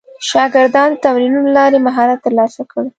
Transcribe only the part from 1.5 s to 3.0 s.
له لارې مهارت ترلاسه کړل.